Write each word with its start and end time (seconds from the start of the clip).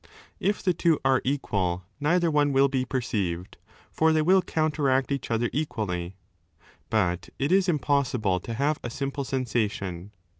If 0.39 0.63
the 0.63 0.73
two 0.73 0.99
are 1.05 1.21
equal 1.23 1.83
neither 1.99 2.31
one 2.31 2.53
will 2.53 2.67
be 2.67 2.85
perceived, 2.85 3.57
for 3.91 4.11
they 4.11 4.23
will 4.23 4.41
counteract 4.41 5.11
each 5.11 5.29
other 5.29 5.47
equally. 5.53 6.15
But 6.89 7.29
it 7.37 7.51
is 7.51 7.69
impossible 7.69 8.39
4 8.39 8.39
to 8.39 8.53
have 8.55 8.79
a 8.83 8.89
simple 8.89 9.23
sensation. 9.23 10.09